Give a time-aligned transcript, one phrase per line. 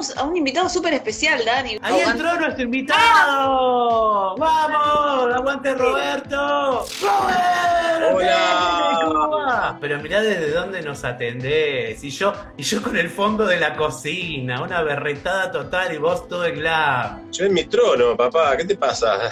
[0.00, 1.78] tenemos a un invitado súper especial, Dani.
[1.82, 4.36] Ahí entró nuestro invitado.
[4.36, 5.34] ¡Vamos!
[5.34, 6.86] ¡Aguante Roberto!
[7.02, 8.14] ¡Robert!
[8.14, 9.76] Hola.
[9.80, 12.02] Pero mirá desde dónde nos atendés.
[12.02, 16.28] Y yo, y yo con el fondo de la cocina, una berretada total y vos
[16.28, 17.30] todo el glam.
[17.30, 19.30] Yo en mi trono, papá, ¿qué te pasa?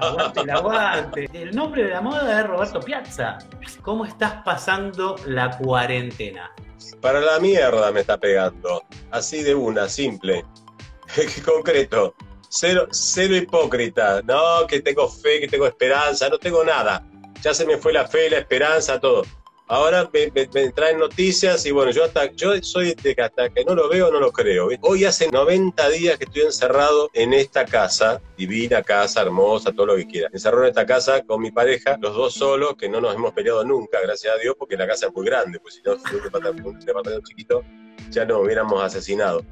[0.00, 1.30] Aguante el aguante.
[1.32, 3.38] El nombre de la moda es Roberto Piazza.
[3.82, 6.50] ¿Cómo estás pasando la cuarentena?
[7.00, 8.82] Para la mierda me está pegando.
[9.10, 10.44] Así de una, simple.
[11.44, 12.14] Concreto.
[12.48, 14.22] Cero, cero hipócrita.
[14.22, 17.04] No, que tengo fe, que tengo esperanza, no tengo nada.
[17.42, 19.22] Ya se me fue la fe, la esperanza, todo.
[19.70, 23.50] Ahora me, me- me traen noticias y bueno, yo hasta yo soy de que hasta
[23.50, 24.68] que no lo veo no lo creo.
[24.80, 29.96] Hoy hace 90 días que estoy encerrado en esta casa, divina casa, hermosa, todo lo
[29.96, 30.30] que quiera.
[30.32, 33.62] Encerrado en esta casa con mi pareja, los dos solos, que no nos hemos peleado
[33.64, 36.22] nunca, gracias a Dios, porque la casa es muy grande, pues si no, si un
[36.22, 37.62] departamento, chiquito,
[38.10, 39.44] ya nos hubiéramos asesinado.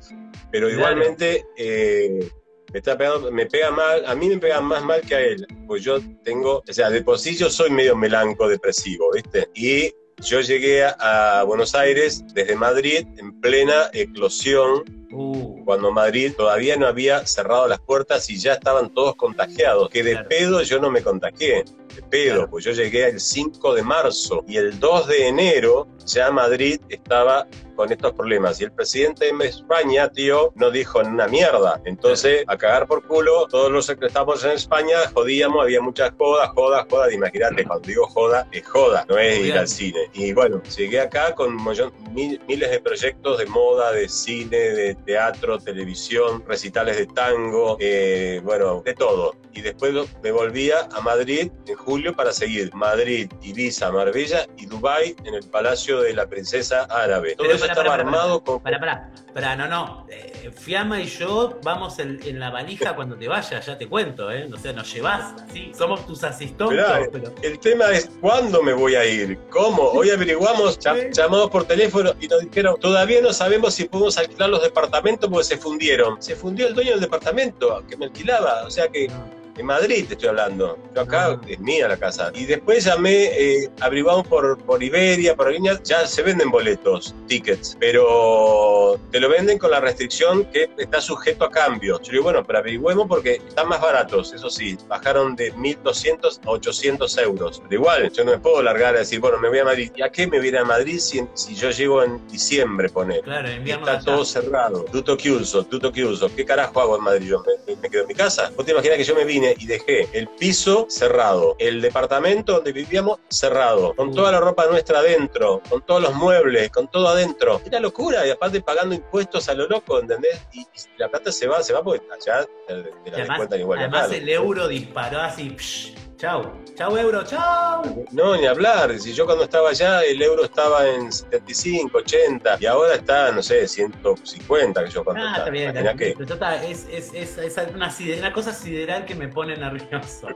[0.50, 2.30] Pero igualmente eh,
[2.72, 5.46] me, está pegando, me pega mal, a mí me pega más mal que a él,
[5.66, 9.50] pues yo tengo, o sea, de por sí yo soy medio melanco depresivo, ¿viste?
[9.54, 16.32] Y yo llegué a, a Buenos Aires desde Madrid en plena eclosión, Uh, cuando Madrid
[16.36, 20.28] todavía no había cerrado las puertas y ya estaban todos contagiados, que de Claro.
[20.28, 21.64] pedo yo no me contagié,
[21.96, 26.30] de pedo, pues yo llegué el 5 de marzo y el 2 de enero ya
[26.30, 28.58] Madrid estaba con estos problemas.
[28.60, 31.78] Y el presidente de España, tío, no dijo una mierda.
[31.84, 36.48] Entonces, a cagar por culo, todos los que estamos en España jodíamos, había muchas jodas,
[36.54, 37.12] jodas, jodas.
[37.12, 40.08] Imagínate, cuando digo joda, es joda, no es ir al cine.
[40.14, 44.56] Y bueno, llegué acá con un mollón- mil- miles de proyectos de moda, de cine,
[44.56, 49.34] de teatro, televisión, recitales de tango, eh, bueno, de todo.
[49.52, 55.14] Y después me volvía a Madrid en julio para seguir Madrid, Ibiza, Marbella y Dubái
[55.24, 57.36] en el Palacio de la Princesa Árabe.
[57.36, 58.60] Todo Pero eso para, estaba para, para, armado con...
[58.60, 60.06] Pará, pará, pará, no, no.
[60.10, 64.32] Eh, Fiamma y yo vamos en, en la valija cuando te vayas, ya te cuento,
[64.32, 64.48] ¿eh?
[64.52, 65.70] O sea, nos llevas así.
[65.76, 67.32] Somos tus asistentes, pero.
[67.42, 69.82] El tema es cuándo me voy a ir, cómo.
[69.82, 70.90] Hoy averiguamos, Sí.
[71.12, 75.44] llamamos por teléfono y nos dijeron, todavía no sabemos si podemos alquilar los departamentos porque
[75.44, 76.20] se fundieron.
[76.20, 79.08] Se fundió el dueño del departamento que me alquilaba, o sea que
[79.56, 80.78] en Madrid te estoy hablando.
[80.94, 81.40] Yo acá Ah.
[81.48, 82.30] es mía la casa.
[82.34, 87.76] Y después llamé, eh, averiguamos por, por Iberia, por Aviña, ya se venden boletos, tickets,
[87.80, 92.00] pero te lo venden con la restricción que está sujeto a cambio.
[92.02, 96.50] Yo digo, bueno, pero averigüemos porque están más baratos, eso sí, bajaron de 1.200 a
[96.50, 97.60] 800 euros.
[97.68, 99.90] Pero igual, yo no me puedo largar a decir, bueno, me voy a Madrid.
[99.96, 102.88] ¿Y a qué me voy a ir a Madrid si, si yo llego en diciembre,
[102.88, 103.20] poner?
[103.22, 104.04] Claro, en invierno Está allá.
[104.04, 104.84] todo cerrado.
[104.84, 106.30] Tuto que uso, tuto que uso.
[106.34, 107.26] ¿Qué carajo hago en Madrid?
[107.28, 108.50] Yo me, me- me quedo en mi casa.
[108.56, 112.72] Vos te imaginas que yo me vine y dejé el piso cerrado, el departamento donde
[112.72, 117.60] vivíamos cerrado, con toda la ropa nuestra adentro, con todos los muebles, con todo adentro.
[117.64, 120.40] Era locura y aparte pagando impuestos a lo loco, ¿entendés?
[120.52, 120.66] Y, y
[120.98, 123.78] la plata se va, se va porque allá te, la además, descuentan igual.
[123.80, 125.50] además el euro disparó así.
[125.56, 128.04] psh, chau, chau euro, chau.
[128.12, 128.98] No, ni hablar.
[128.98, 133.42] Si yo cuando estaba allá, el euro estaba en 75, 80, y ahora está, no
[133.42, 135.38] sé, 150, que yo cuando Ah, está.
[135.38, 136.14] está bien, que-.
[136.16, 140.28] Pero total, es, es, es, es una, side- una cosa sideral que me pone nervioso.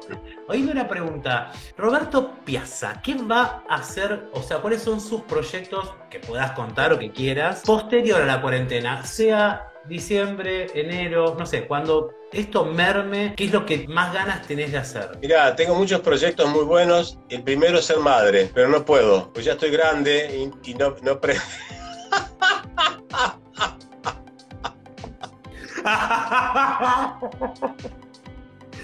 [0.49, 1.51] Oíme una pregunta.
[1.77, 4.29] Roberto Piazza, ¿qué va a hacer?
[4.33, 8.41] O sea, ¿cuáles son sus proyectos que puedas contar o que quieras posterior a la
[8.43, 9.05] cuarentena?
[9.07, 14.73] Sea diciembre, enero, no sé, cuando esto merme, ¿qué es lo que más ganas tenés
[14.73, 15.11] de hacer?
[15.21, 17.19] Mirá, tengo muchos proyectos muy buenos.
[17.29, 20.95] El primero es ser madre, pero no puedo, pues ya estoy grande y, y no,
[21.03, 21.37] no pre-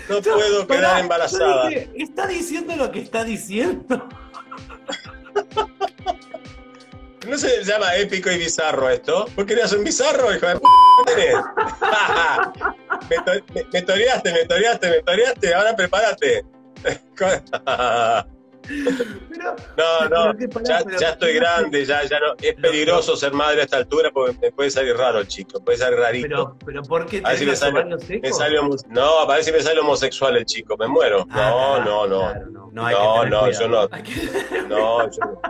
[0.09, 1.71] no puedo quedar embarazada.
[1.71, 4.09] ¿Está diciendo lo que está diciendo?
[7.29, 9.27] ¿No se llama épico y bizarro esto?
[9.35, 10.61] ¿Vos querías un bizarro, hijo de p***?
[11.05, 11.37] ¿Qué tenés?
[13.11, 16.45] me, to- me- me toreaste, me toreaste, me toreaste, ahora prepárate.
[17.17, 18.25] Pero,
[19.77, 20.65] No, no, pero
[20.99, 22.35] ya, estoy grande, ya, ya no.
[22.43, 25.79] Es peligroso ser madre a esta altura porque me puede salir raro el chico, puede
[25.79, 26.29] salir rarito.
[26.29, 27.85] Pero, pero ¿por qué A ver si me sale-?
[27.85, 28.59] Me sale
[28.89, 31.27] no, a ver si me sale homosexual el chico, me muero.
[31.31, 32.19] Ah, no, no, no.
[32.33, 33.89] claro, no, no, hay que No, yo no.
[33.93, 35.41] Hay que- No, yo no,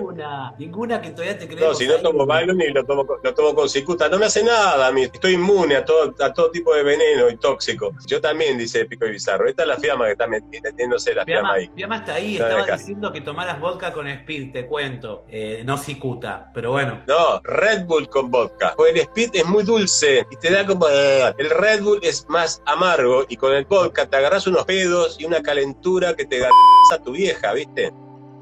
[0.58, 1.70] ninguna, que todavía te creemos.
[1.70, 4.26] No, si no tomo Valium y lo tomo, con- lo tomo con cicuta, no me
[4.26, 5.04] hace nada a mí.
[5.04, 7.92] Estoy inmune a todo, a todo tipo de veneno y tóxico.
[8.08, 9.48] Yo también, dice Pico y Bizarro.
[9.48, 11.70] Esta es la fiamma que está meti- metiéndose la fiamma ahí.
[11.70, 15.26] Piama está ahí, Está estaba diciendo que tomaras vodka con speed, te cuento.
[15.30, 17.04] Eh, no cicuta, pero bueno.
[17.08, 18.74] No, Red Bull con vodka.
[18.76, 20.88] Porque el Speed es muy dulce y te da como...
[20.90, 25.16] eh, El Red Bull es más amargo y con el vodka te agarras unos pedos
[25.20, 27.94] y una calentura que te a tu vieja, ¿viste?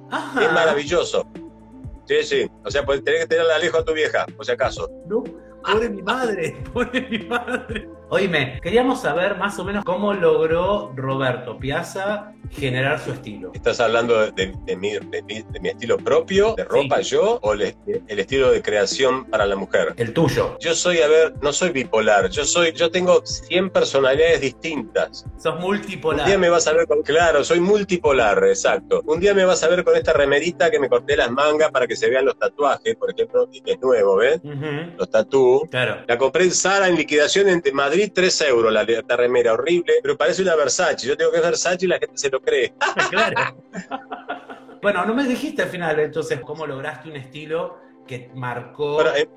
[0.09, 0.45] Ajá.
[0.45, 1.27] Es maravilloso.
[2.05, 2.51] Sí, sí.
[2.65, 4.89] O sea, pues tenés que tenerla lejos a tu vieja, por si acaso.
[5.07, 5.23] No,
[5.63, 7.89] pobre mi madre, pobre mi madre.
[8.09, 13.49] Oíme, queríamos saber más o menos cómo logró Roberto Piazza generar su estilo.
[13.55, 17.39] ¿Estás hablando de, de- de mi, de mi- de mi estilo propio, de ropa yo,
[17.41, 17.73] o el,
[18.07, 19.95] el estilo de creación para la mujer?
[19.97, 20.57] El tuyo.
[20.59, 25.25] Yo soy, a ver, no soy bipolar, yo soy, yo tengo 100 personalidades distintas.
[25.39, 26.27] Sos Un multipolar.
[26.27, 29.01] día me vas a ver con, claro, soy multipolar, exacto.
[29.07, 31.87] Un día me vas a ver con esta remerita que me corté las mangas para
[31.87, 34.39] que se vean los tatuajes, por ejemplo, que es nuevo, ¿ves?
[34.99, 35.09] Los
[35.61, 36.03] Claro.
[36.07, 40.17] La compré en Zara en liquidación en Madrid, 3 euros la, la remera, horrible, pero
[40.17, 41.07] parece una Versace.
[41.07, 42.73] Yo tengo que es Versace y la gente se lo cree.
[43.09, 43.57] claro.
[44.81, 47.77] bueno, no me dijiste al final entonces cómo lograste un estilo
[48.07, 48.95] que marcó.
[48.95, 49.29] Bueno, en,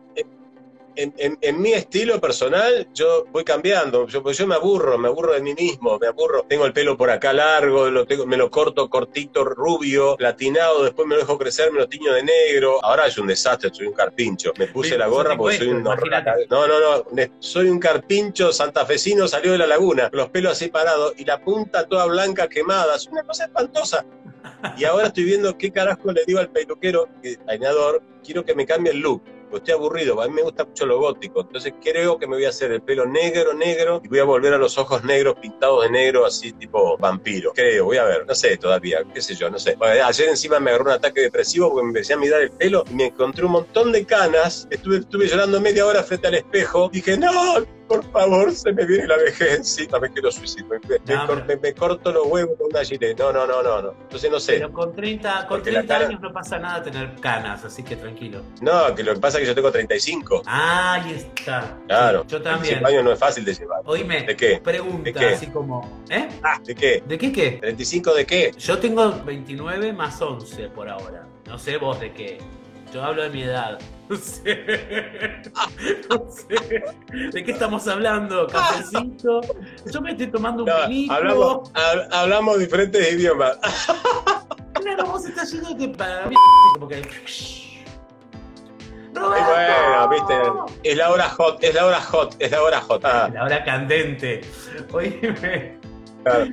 [0.96, 4.06] en- en- en mi estilo personal, yo voy cambiando.
[4.06, 6.44] Yo, pues yo me aburro, me aburro de mí mismo, me aburro.
[6.48, 11.06] Tengo el pelo por acá largo, lo tengo, me lo corto cortito, rubio, platinado, después
[11.06, 12.82] me lo dejo crecer, me lo tiño de negro.
[12.84, 14.53] Ahora es un desastre, soy un carpincho.
[14.58, 15.82] Me puse Sí, la gorra porque soy un.
[16.50, 17.05] No, no, no.
[17.38, 21.86] Soy un carpincho santafesino, salió de la laguna, los pelos así parados y la punta
[21.86, 22.96] toda blanca quemada.
[22.96, 24.05] Es una cosa espantosa.
[24.79, 28.65] Y ahora estoy viendo qué carajo le digo al peluquero, que- peinador, quiero que me
[28.65, 29.22] cambie el look.
[29.50, 31.41] Porque Estoy aburrido, a mí me gusta mucho lo gótico.
[31.41, 34.55] Entonces creo que me voy a hacer el pelo negro, negro, y voy a volver
[34.55, 37.53] a los ojos negros pintados de negro, así tipo vampiro.
[37.53, 39.76] Creo, voy a ver, no sé todavía, qué sé yo, no sé.
[39.81, 42.94] Ayer encima me agarró un ataque depresivo porque me empecé a mirar el pelo y
[42.94, 44.69] me encontré un montón de canas.
[44.70, 46.88] Estuve, estuve llorando media hora frente al espejo.
[46.93, 47.32] Dije, no,
[47.86, 49.66] por favor, se me viene la vejez.
[49.69, 50.66] Sí, no me quiero suicidio.
[50.69, 53.19] Me, No, me- me corto los huevos con una gilet.
[53.19, 53.90] No, no, no, no, no.
[54.02, 54.55] Entonces no sé.
[54.55, 57.82] Pero con 30, con Porque la 30 cara- años no pasa nada tener canas, así
[57.82, 58.43] que tranquilo.
[58.60, 60.43] No, que lo que pasa es que yo tengo 35.
[60.46, 61.76] Ahí está.
[61.86, 62.22] Claro.
[62.22, 62.60] Sí, yo también.
[62.81, 63.81] 35 años no es fácil de llevar.
[63.84, 64.60] Oíme, ¿De qué?
[64.62, 65.26] pregunta ¿De qué?
[65.34, 66.28] así como, ¿eh?
[66.43, 67.02] Ah, ¿de qué?
[67.06, 67.60] ¿De qué qué?
[67.60, 68.52] ¿35 de qué?
[68.58, 71.26] Yo tengo 29 más 11 por ahora.
[71.46, 72.38] No sé vos de qué.
[72.93, 73.78] Yo hablo de mi edad.
[74.10, 75.43] No sé.
[76.10, 76.84] No sé.
[77.32, 78.46] ¿De qué estamos hablando?
[78.46, 79.41] ¿Cafecito?
[79.93, 81.13] Yo me estoy tomando un No, vinito.
[81.15, 83.58] hablamos, hab- hablamos diferentes idiomas.
[84.82, 86.36] Claro, vos estás yendo de para mí.
[86.75, 86.98] Como que.
[87.01, 87.82] Y
[89.15, 90.34] bueno, viste,
[90.84, 93.05] es la hora hot, es la hora hot, es la hora hot.
[93.05, 94.43] Ah, La hora candente.
[94.93, 95.79] Oíme.
[96.22, 96.46] claro.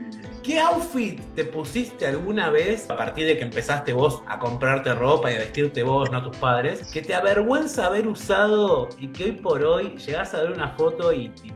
[0.44, 5.32] ¿Qué outfit te pusiste alguna vez, a partir de que empezaste vos a comprarte ropa
[5.32, 9.32] y a vestirte vos, no tus padres, que te avergüenza haber usado y que hoy
[9.32, 11.54] por hoy llegás a ver una foto y, y,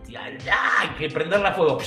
[0.98, 1.80] que prenderla a fuego?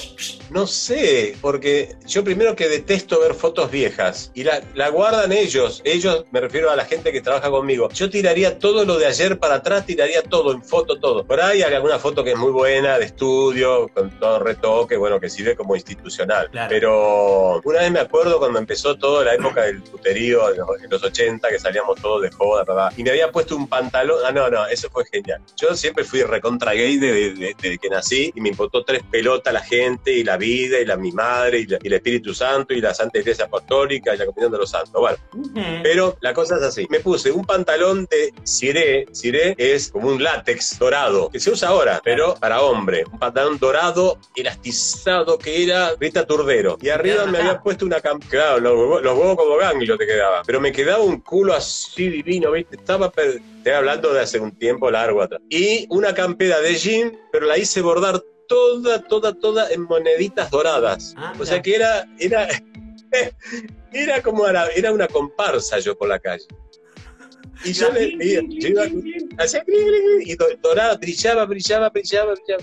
[0.50, 5.80] No sé, porque yo primero que detesto ver fotos viejas y la, la guardan ellos.
[5.84, 7.88] Ellos, me refiero a la gente que trabaja conmigo.
[7.94, 11.24] Yo tiraría todo lo de ayer para atrás, tiraría todo en foto, todo.
[11.24, 15.18] Por ahí hay alguna foto que es muy buena, de estudio, con todo retoque, bueno,
[15.18, 16.50] que sirve como institucional.
[16.50, 16.68] Claro.
[16.68, 16.89] Pero
[17.64, 21.02] una vez me acuerdo cuando empezó toda la época del puterío en los, en los
[21.02, 22.92] 80, que salíamos todos de joda, ¿verdad?
[22.96, 24.18] y me había puesto un pantalón.
[24.26, 25.40] Ah, no, no, eso fue genial.
[25.56, 29.52] Yo siempre fui recontra gay desde, desde- desde que nací y me importó tres pelotas
[29.52, 32.74] la gente y la vida y la mi madre y, la- y el Espíritu Santo
[32.74, 34.92] y la Santa Iglesia Apostólica y la Comunión de los Santos.
[35.00, 35.52] Bueno, Ujú.
[35.82, 36.86] pero la cosa es así.
[36.90, 39.06] Me puse un pantalón de ciré.
[39.14, 43.04] Ciré es como un látex dorado, que se usa ahora, pero para hombre.
[43.10, 46.76] Un pantalón dorado, elastizado, que era Rita Turdero.
[46.80, 48.18] Y arriba me había puesto una cam...
[48.20, 50.42] Claro, los huevos, los huevos como ganglio te quedaba.
[50.46, 52.76] Pero me quedaba un culo así divino, ¿viste?
[52.76, 53.12] Estaba...
[53.16, 55.42] Estoy hablando de hace un tiempo largo atrás.
[55.50, 61.14] Y una campera de jean, pero la hice bordar toda, toda, toda en moneditas doradas.
[61.18, 62.06] Ah, o sea que era...
[62.18, 62.48] era
[63.92, 66.46] era como era, era una comparsa yo por la calle.
[67.64, 68.84] Y yo le veía, yo iba
[69.38, 69.62] hacía
[70.24, 72.62] y do- dorada, brillaba, brillaba, brillaba, brillaba.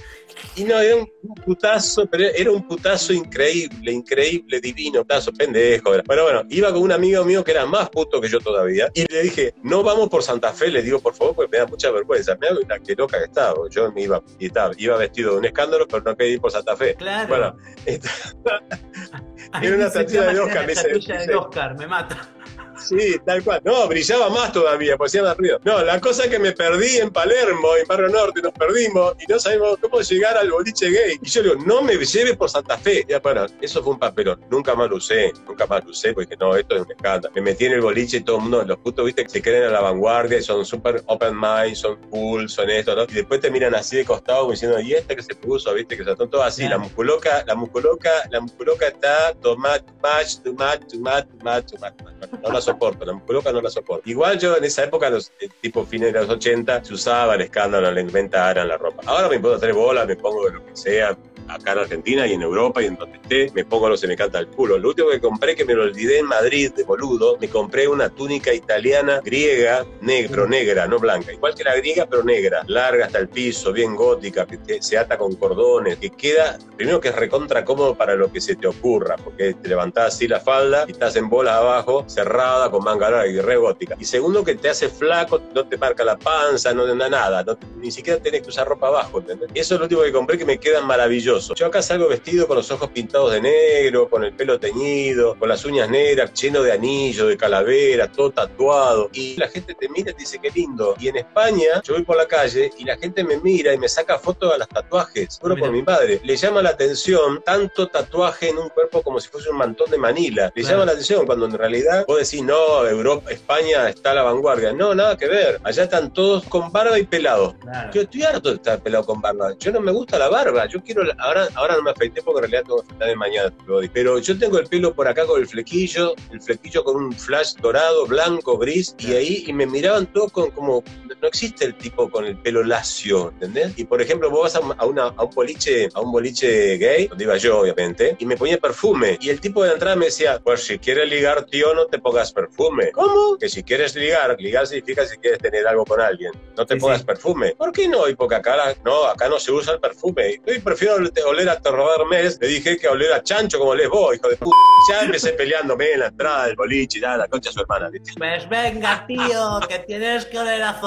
[0.56, 5.94] Y no, era un un putazo, pero era un putazo increíble, increíble, divino, putazo pendejo.
[5.94, 6.02] era.
[6.08, 9.04] Bueno, bueno, iba con un amigo mío que era más puto que yo todavía, y
[9.12, 11.92] le dije, no vamos por Santa Fe, le digo, por favor, porque me da mucha
[11.92, 12.38] vergüenza.
[12.40, 15.38] Me da una que loca que estaba, yo me iba, y estaba, iba vestido de
[15.40, 16.96] un escándalo, pero no quería ir por Santa Fe.
[16.96, 17.28] Claro.
[17.28, 17.58] Bueno,
[19.62, 22.30] era una estatua de "Llama Oscar", dice- del Oscar, me mata.
[22.78, 23.62] Sí, tal cual.
[23.64, 25.60] No, brillaba más todavía, pues hacía más ruido.
[25.64, 29.32] No, la cosa es que me perdí en Palermo, en Barrio Norte, nos perdimos y
[29.32, 31.18] no sabemos cómo llegar al boliche gay.
[31.22, 33.06] Y yo le digo, no me lleves por Santa Fe.
[33.08, 34.42] Ya, bueno, eso fue un papelón.
[34.50, 37.34] Nunca más lo usé, nunca más lo usé, porque no, esto es un escándalo.
[37.36, 39.64] Me metí en el boliche y todo el mundo, los putos, viste, que se creen
[39.64, 43.04] a la vanguardia y son súper open mind, son cool, son esto, ¿no?
[43.04, 45.74] Y después te miran así de costado diciendo, ¿y este que se puso?
[45.74, 45.98] ¿Viste?
[45.98, 46.68] Que son todos así.
[46.68, 51.78] La musculoca, la musculoca, la musculoca está toma, too much, too much, too much, too
[51.80, 52.42] much.
[52.42, 54.10] No la soporto, la musculoca no la soporto.
[54.10, 57.42] Igual yo en esa época, los eh, tipo fines de los 80, se usaba el
[57.42, 59.04] escándalo, le inventaran la ropa.
[59.06, 61.18] Ahora me puedo tres bolas, me pongo lo que sea,
[61.50, 64.16] acá en Argentina y en Europa y en donde esté, me pongo que se me
[64.16, 64.78] canta el culo.
[64.78, 68.10] Lo último que compré, que me lo olvidé en Madrid, de boludo, me compré una
[68.10, 73.20] túnica italiana griega, negro, negra, no blanca, igual que la griega, pero negra, larga hasta
[73.20, 77.64] el piso, bien gótica, que se ata con cordones, que queda, primero que es recontra
[77.64, 81.16] cómodo para lo que se te ocurra, porque te levantás así la falda y estás
[81.16, 83.96] en bola abajo, cerrada, con manga larga y re gótica.
[84.00, 87.44] Y segundo que te hace flaco, no te marca la panza, no te da nada,
[87.44, 89.50] no ni siquiera tenés que usar ropa abajo, ¿entendés?
[89.54, 91.37] Eso es lo último que compré que me queda maravilloso.
[91.56, 95.50] Yo acá salgo vestido con los ojos pintados de negro, con el pelo teñido, con
[95.50, 99.10] las uñas negras, lleno de anillos, de calaveras, todo tatuado.
[99.14, 100.96] Y la gente te mira y te dice, qué lindo.
[101.00, 103.88] Y en España, yo voy por la calle y la gente me mira y me
[103.90, 105.38] saca fotos a los tatuajes.
[105.42, 105.72] Juro por Mira.
[105.72, 106.20] mi padre.
[106.24, 109.98] Le llama la atención tanto tatuaje en un cuerpo como si fuese un mantón de
[109.98, 110.52] Manila.
[110.56, 110.76] Le Claro.
[110.78, 114.74] llama la atención cuando en realidad vos decís, no, Europa, España está a la vanguardia.
[114.74, 115.60] No, nada que ver.
[115.64, 117.56] Allá están todos con barba y pelados.
[117.62, 117.92] Claro.
[117.94, 119.54] Yo estoy harto de estar pelado con barba.
[119.60, 120.66] Yo no me gusta la barba.
[120.68, 121.04] Yo quiero.
[121.04, 123.54] la- Ahora, ahora no me afeité porque en realidad tengo que afeitar de mañana.
[123.92, 127.56] Pero yo tengo el pelo por acá con el flequillo, el flequillo con un flash
[127.56, 128.96] dorado, blanco, gris.
[128.98, 130.86] Y ahí y me miraban todos con como.
[131.22, 133.74] No existe el tipo con el pelo lacio, ¿entendés?
[133.78, 137.08] Y por ejemplo, vos vas a, a una, a un boliche, a un boliche gay,
[137.08, 139.18] donde iba yo, obviamente, y me ponía perfume.
[139.22, 142.00] Y el tipo de la entrada me decía, pues si quieres ligar, tío, no te
[142.00, 142.92] pongas perfume.
[142.92, 143.38] ¿Cómo?
[143.38, 146.32] Que si quieres ligar, ligar significa si quieres tener algo con alguien.
[146.56, 147.06] No te Sí, pongas sí.
[147.06, 147.56] perfume.
[147.58, 148.08] ¿Por qué no?
[148.08, 150.40] Y porque acá no, acá no se usa el perfume.
[150.46, 150.96] Yo prefiero
[151.28, 152.38] oler a Torrodar Mes.
[152.42, 154.56] Le dije que oler a Chancho como les vos, hijo de puta.
[154.90, 158.14] Ya empecé peleándome en la entrada del boliche, ya la concha su hermana, ¿viste?
[158.18, 160.80] Pues venga, tío, que tienes que oler a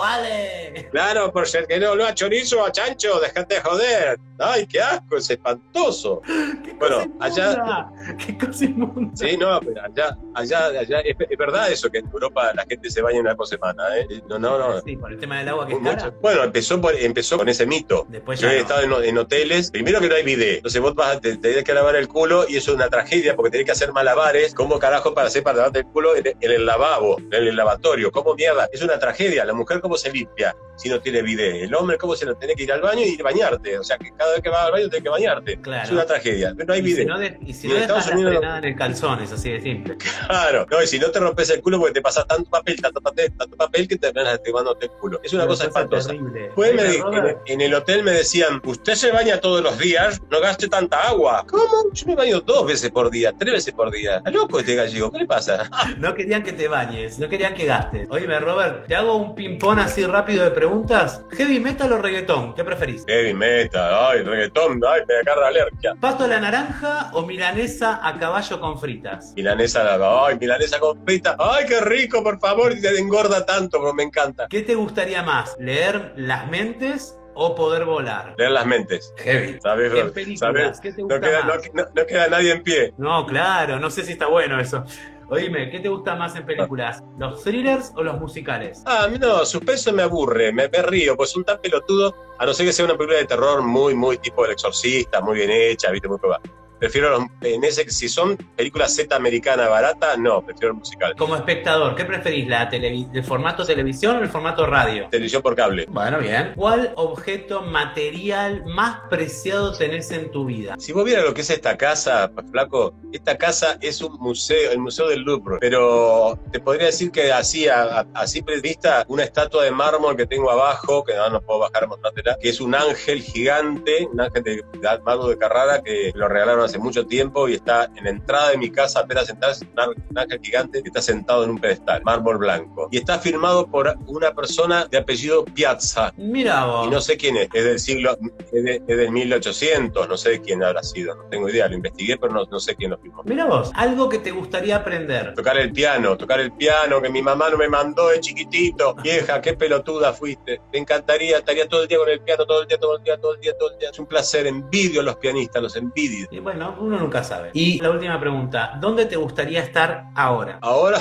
[0.00, 0.88] ¿vale?
[0.90, 4.18] Claro, por ser que no olor a chorizo o a chancho, dejate de joder.
[4.38, 6.20] Ay, qué asco, es espantoso.
[6.64, 7.88] ¿Qué Bueno, cosa allá-?
[8.18, 9.10] ¿Qué cosa inmunda?
[9.16, 12.90] Sí, no, pero allá, allá, allá, es, es verdad eso, que en Europa la gente
[12.90, 14.06] se baña una vez por semana, ¿eh?
[14.28, 14.80] No, no, no.
[14.82, 15.96] Sí, por el tema del agua que es Mucho.
[15.96, 16.14] cara.
[16.20, 18.06] Bueno, empezó, por- empezó con ese mito.
[18.10, 18.60] Después Yo he no.
[18.60, 21.64] estado en, en hoteles, primero que no hay bidet, entonces vos vas a te, tenés
[21.64, 24.78] que lavar el culo y eso es una tragedia porque tenés que hacer malabares, ¿cómo
[24.78, 28.10] carajo para hacer para lavarte el culo en, en el lavabo, en el lavatorio?
[28.12, 28.68] ¿Cómo mierda?
[28.70, 31.62] Es una tragedia La mujer, ¿cómo se limpia si no tiene bidet?
[31.64, 33.78] El hombre, ¿cómo se lo tiene que ir al baño y bañarte?
[33.78, 35.60] O sea, que cada vez que vas al baño tienes que bañarte.
[35.60, 35.84] Claro.
[35.84, 36.54] Es una tragedia.
[36.54, 37.08] No hay Y si bidet.
[37.08, 39.60] no, de- y si Y no dejas la frenada en el calzón, es así de
[39.60, 39.96] simple.
[40.26, 40.66] Claro.
[40.70, 43.32] No, y si no te rompes el culo porque te pasas tanto papel, tanto papel,
[43.36, 45.20] tanto papel que te terminas el culo.
[45.22, 46.08] Es una Pero cosa espantosa.
[46.10, 46.40] terrible.
[46.42, 50.40] Después me en, en el hotel me decían, usted se baña todos los días, no
[50.40, 51.44] gaste tanta agua.
[51.48, 51.64] ¿Cómo?
[51.92, 54.16] Yo me baño dos veces por día, tres veces por día.
[54.18, 55.10] ¿Está loco este gallego?
[55.10, 55.68] ¿Qué le pasa?
[55.98, 58.06] No querían que te bañes, no querían que gastes.
[58.10, 60.65] Oíme, Robert, te hago un ping-pong así rápido de preguntas.
[60.70, 62.54] ¿Heavy metal o reggaetón?
[62.54, 63.04] ¿Qué preferís?
[63.06, 65.94] Heavy metal, ay, reggaetón, ay, me agarra alergia.
[66.00, 69.32] ¿Pato a la naranja o milanesa a caballo con fritas?
[69.36, 71.36] Milanesa, la- ay, milanesa con frita.
[71.38, 74.46] Ay, qué rico, por favor, y te engorda tanto, pero me encanta.
[74.48, 75.56] ¿Qué te gustaría más?
[75.60, 78.34] ¿Leer las mentes o poder volar?
[78.36, 79.12] Leer las mentes.
[79.18, 79.58] Heavy.
[79.62, 79.92] ¿Sabes?
[79.92, 80.12] ¿En ¿Sabes?
[80.12, 80.80] películas?
[80.80, 81.56] ¿Qué te gusta No queda, más?
[81.74, 82.92] no- no- no queda nadie en pie.
[82.98, 84.84] No, claro, no sé si está bueno eso.
[85.28, 87.02] Oíme, ¿qué te gusta más en películas?
[87.18, 88.82] ¿Los thrillers o los musicales?
[88.86, 92.66] Ah, no, suspenso me aburre, me, me río, pues son tan pelotudos, a no ser
[92.66, 96.06] que sea una película de terror muy, muy tipo El Exorcista, muy bien hecha, viste,
[96.06, 96.42] muy probada.
[96.78, 101.14] Prefiero los, en ese, si son películas Z americana barata, no, prefiero el musical.
[101.16, 102.46] Como espectador, ¿qué preferís?
[102.48, 105.08] ¿La televi- ¿El formato televisión o el formato radio?
[105.10, 105.86] Televisión por cable.
[105.88, 106.52] Bueno, bien.
[106.54, 110.76] ¿Cuál objeto material más preciado tenés en tu vida?
[110.78, 114.78] Si vos vieras lo que es esta casa, flaco, esta casa es un museo, el
[114.78, 119.22] Museo del Louvre, pero te podría decir que así, a, a- a simple vista, una
[119.24, 122.60] estatua de mármol que tengo abajo, que no, no puedo bajar a mostrártela, que es
[122.60, 127.48] un ángel gigante, un ángel de, de de Carrara que lo regalaron hace mucho tiempo
[127.48, 131.00] y está en la entrada de mi casa, apenas ar- un ángel gigante que está
[131.02, 132.88] sentado en un pedestal, mármol blanco.
[132.90, 136.86] Y está firmado por una persona de apellido Piazza, Mira vos.
[136.86, 138.16] y no sé quién es, es del siglo,
[138.52, 141.74] es, de- es del 1800, no sé de quién habrá sido, no tengo idea, lo
[141.76, 143.22] investigué, pero no, no sé quién lo firmó.
[143.24, 145.34] Mira vos, algo que te gustaría aprender.
[145.34, 148.94] Tocar el piano, tocar el piano, que mi mamá no me mandó de chiquitito.
[149.02, 150.60] Vieja, qué pelotuda fuiste.
[150.72, 153.16] Me encantaría, estaría todo el día con el piano, todo el día, todo el día,
[153.20, 153.90] todo el día, todo el día.
[153.90, 156.26] Es un placer, envidio a los pianistas, los envidio.
[156.30, 157.50] Y bueno, uno nunca sabe.
[157.54, 160.58] Y la última pregunta, ¿dónde te gustaría estar ahora?
[160.62, 160.98] Ahora,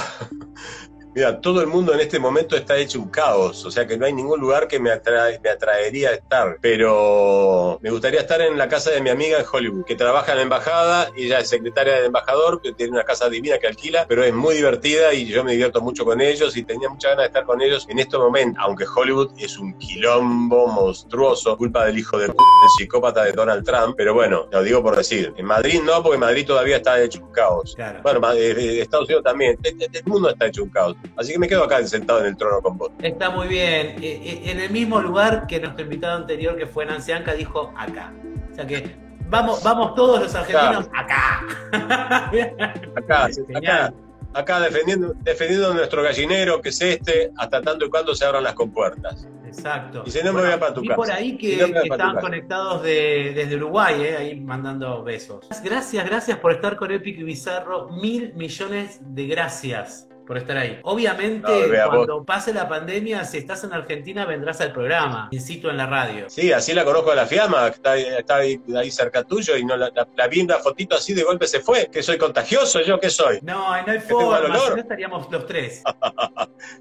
[1.15, 4.05] mira, todo el mundo en este momento está hecho un caos, o sea que no
[4.05, 8.57] hay ningún lugar que me, atrae- me atraería a estar, pero me gustaría estar en
[8.57, 11.93] la casa de mi amiga en Hollywood, que trabaja en la embajada, ella es secretaria
[11.95, 15.43] del embajador, que tiene una casa divina que alquila, pero es muy divertida y yo
[15.43, 18.17] me divierto mucho con ellos y tenía muchas ganas de estar con ellos en este
[18.17, 23.31] momento, aunque Hollywood es un quilombo monstruoso, culpa del hijo de p- del psicópata de
[23.31, 27.01] Donald Trump, pero bueno, lo digo por decir, en Madrid no, porque Madrid todavía está
[27.01, 27.73] hecho un caos.
[27.75, 27.99] Claro.
[28.03, 29.57] Bueno, eh, eh, Estados Unidos también.
[29.63, 30.95] El, el- el mundo está hecho un caos.
[31.17, 32.91] Así que me quedo acá sentado en el trono con vos.
[33.01, 33.95] Está muy bien.
[34.01, 37.73] Eh, eh, En el mismo lugar que nuestro invitado anterior, que fue Nancy Anca, dijo
[37.77, 38.13] acá.
[38.51, 38.95] O sea que
[39.29, 41.45] vamos, vamos todos los argentinos acá.
[42.95, 43.93] Acá, acá,
[44.33, 48.53] acá defendiendo, defendiendo nuestro gallinero, que es este, hasta tanto y cuando se abran las
[48.53, 49.27] compuertas.
[49.45, 50.03] Exacto.
[50.05, 50.95] Y si no, me voy a para tu casa.
[50.95, 52.19] por ahí que, Si no, que casa.
[52.19, 55.47] conectados de- desde Uruguay, eh, ahí mandando besos.
[55.63, 57.89] Gracias, gracias por estar con Epic y Bizarro.
[57.89, 60.79] Mil millones de gracias por estar ahí.
[60.83, 65.27] Obviamente, No, cuando pase la pandemia, si estás en Argentina, vendrás al programa.
[65.31, 66.29] Incito en la radio.
[66.29, 69.55] Sí, así la conozco a la Fiamma, que está, ahí- está ahí, ahí cerca tuyo,
[69.55, 71.89] y no la, la- la vi en una fotito así de golpe se fue.
[71.91, 72.99] ¿Que soy contagioso yo?
[72.99, 73.39] ¿Qué soy?
[73.41, 75.83] No, no hay forma, si no estaríamos los tres.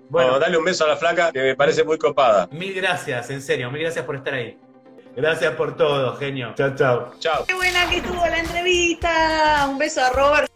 [0.09, 2.49] Bueno, Bueno, dale un beso a la flaca, que me parece muy copada.
[2.53, 4.57] mil gracias, en serio, mil gracias por estar ahí.
[5.17, 6.53] Gracias por todo, genio.
[6.57, 7.13] Chao, chao.
[7.19, 7.45] Chao.
[7.47, 9.67] Qué buena que estuvo la entrevista.
[9.71, 10.51] Un beso a Robert.